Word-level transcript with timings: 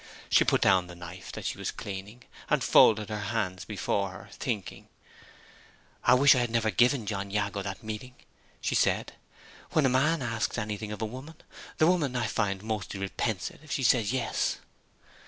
She 0.31 0.43
put 0.43 0.61
down 0.61 0.87
the 0.87 0.95
knife 0.95 1.31
that 1.33 1.45
she 1.45 1.59
was 1.59 1.69
cleaning, 1.69 2.23
and 2.49 2.63
folded 2.63 3.09
her 3.09 3.19
hands 3.19 3.65
before 3.65 4.09
her, 4.13 4.29
thinking. 4.33 4.87
"I 6.03 6.15
wish 6.15 6.33
I 6.33 6.39
had 6.39 6.49
never 6.49 6.71
given 6.71 7.05
John 7.05 7.29
Jago 7.29 7.61
that 7.61 7.83
meeting," 7.83 8.15
she 8.61 8.73
said. 8.73 9.13
"When 9.73 9.85
a 9.85 9.89
man 9.89 10.23
asks 10.23 10.57
anything 10.57 10.91
of 10.91 11.03
a 11.03 11.05
woman, 11.05 11.35
the 11.77 11.85
woman, 11.85 12.15
I 12.15 12.25
find, 12.25 12.63
mostly 12.63 12.99
repents 12.99 13.51
it 13.51 13.59
if 13.63 13.71
she 13.71 13.83
says 13.83 14.11
'Yes. 14.11 14.57